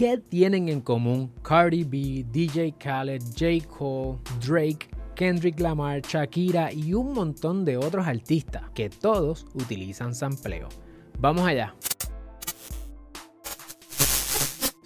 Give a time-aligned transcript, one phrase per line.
[0.00, 3.68] ¿Qué tienen en común Cardi B, DJ Khaled, J.
[3.68, 10.70] Cole, Drake, Kendrick Lamar, Shakira y un montón de otros artistas que todos utilizan sampleo?
[11.18, 11.74] Vamos allá.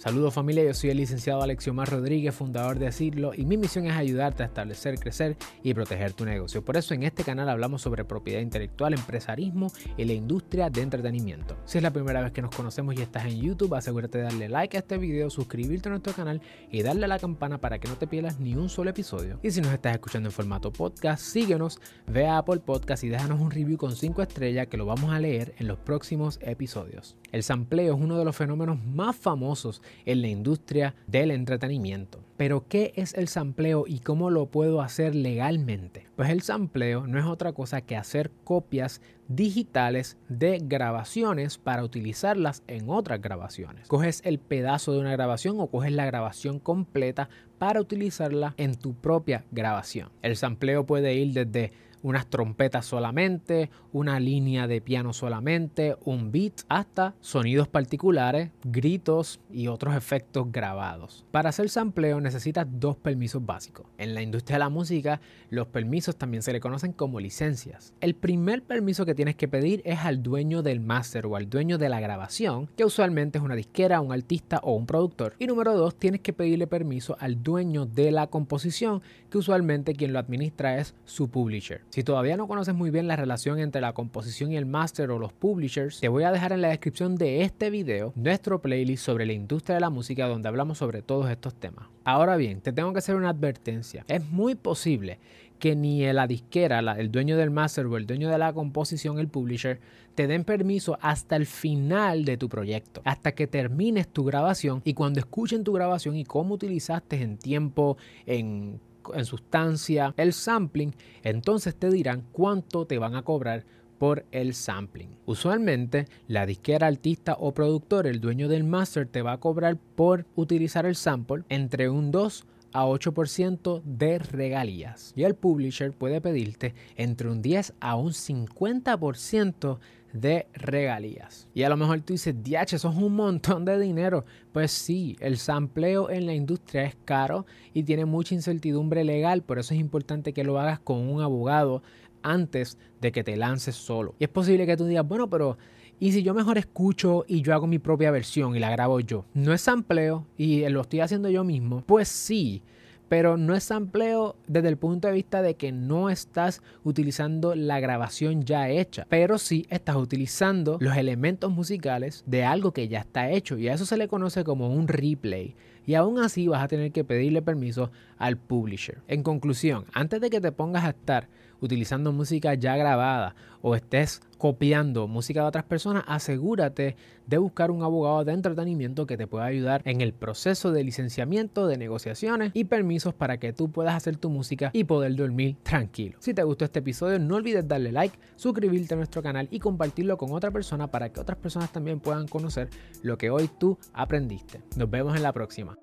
[0.05, 3.93] Saludos familia, yo soy el licenciado Alexiomar Rodríguez, fundador de Asirlo, y mi misión es
[3.93, 6.63] ayudarte a establecer, crecer y proteger tu negocio.
[6.63, 11.57] Por eso en este canal hablamos sobre propiedad intelectual, empresarismo y la industria de entretenimiento.
[11.65, 14.47] Si es la primera vez que nos conocemos y estás en YouTube, asegúrate de darle
[14.47, 17.87] like a este video, suscribirte a nuestro canal y darle a la campana para que
[17.87, 19.39] no te pierdas ni un solo episodio.
[19.41, 23.41] Y si nos estás escuchando en formato podcast, síguenos, ve a Apple Podcast y déjanos
[23.41, 27.15] un review con 5 estrellas que lo vamos a leer en los próximos episodios.
[27.31, 32.19] El sampleo es uno de los fenómenos más famosos en la industria del entretenimiento.
[32.37, 36.07] Pero ¿qué es el sampleo y cómo lo puedo hacer legalmente?
[36.17, 42.61] Pues el sampleo no es otra cosa que hacer copias digitales de grabaciones para utilizarlas
[42.67, 43.87] en otras grabaciones.
[43.87, 48.93] Coges el pedazo de una grabación o coges la grabación completa para utilizarla en tu
[48.95, 50.09] propia grabación.
[50.21, 51.71] El sampleo puede ir desde
[52.05, 59.67] unas trompetas solamente, una línea de piano solamente, un beat, hasta sonidos particulares, gritos y
[59.67, 61.25] otros efectos grabados.
[61.31, 63.87] Para hacer sampleo necesitas dos permisos básicos.
[63.97, 67.95] En la industria de la música, los permisos también se le conocen como licencias.
[68.01, 71.79] El primer permiso que tienes que pedir es al dueño del máster o al dueño
[71.79, 75.33] de la grabación, que usualmente es una disquera, un artista o un productor.
[75.39, 80.13] Y número dos, tienes que pedirle permiso al dueño de la composición, que usualmente quien
[80.13, 81.81] lo administra es su publisher.
[81.95, 85.17] Si todavía no conoces muy bien la relación entre la composición y el master o
[85.17, 89.25] los publishers, te voy a dejar en la descripción de este video nuestro playlist sobre
[89.25, 91.87] la industria de la música donde hablamos sobre todos estos temas.
[92.03, 94.03] Ahora bien, te tengo que hacer una advertencia.
[94.09, 95.19] Es muy posible
[95.57, 99.29] que ni la disquera, el dueño del master o el dueño de la composición, el
[99.29, 99.79] publisher,
[100.15, 104.95] te den permiso hasta el final de tu proyecto, hasta que termines tu grabación y
[104.95, 108.81] cuando escuchen tu grabación y cómo utilizaste en tiempo, en
[109.13, 113.65] en sustancia, el sampling, entonces te dirán cuánto te van a cobrar
[113.97, 115.17] por el sampling.
[115.25, 120.25] Usualmente, la disquera, artista o productor, el dueño del master, te va a cobrar por
[120.35, 122.45] utilizar el sample entre un 2
[122.75, 125.13] a 8% de regalías.
[125.15, 129.79] Y el publisher puede pedirte entre un 10 a un 50%
[130.11, 131.47] de regalías.
[131.53, 134.25] Y a lo mejor tú dices, DH, eso es un montón de dinero.
[134.51, 139.57] Pues sí, el sampleo en la industria es caro y tiene mucha incertidumbre legal, por
[139.57, 141.81] eso es importante que lo hagas con un abogado
[142.23, 144.15] antes de que te lances solo.
[144.19, 145.57] Y es posible que tú digas, bueno, pero
[145.99, 149.25] ¿y si yo mejor escucho y yo hago mi propia versión y la grabo yo?
[149.33, 151.83] No es sampleo y lo estoy haciendo yo mismo.
[151.85, 152.61] Pues sí,
[153.09, 157.79] pero no es sampleo desde el punto de vista de que no estás utilizando la
[157.79, 163.29] grabación ya hecha, pero sí estás utilizando los elementos musicales de algo que ya está
[163.29, 165.55] hecho y a eso se le conoce como un replay.
[165.85, 169.01] Y aún así vas a tener que pedirle permiso al publisher.
[169.07, 171.27] En conclusión, antes de que te pongas a estar
[171.61, 176.95] utilizando música ya grabada o estés copiando música de otras personas, asegúrate
[177.25, 181.65] de buscar un abogado de entretenimiento que te pueda ayudar en el proceso de licenciamiento,
[181.65, 186.17] de negociaciones y permisos para que tú puedas hacer tu música y poder dormir tranquilo.
[186.19, 190.17] Si te gustó este episodio, no olvides darle like, suscribirte a nuestro canal y compartirlo
[190.17, 192.69] con otra persona para que otras personas también puedan conocer
[193.01, 194.61] lo que hoy tú aprendiste.
[194.75, 195.74] Nos vemos en la próxima.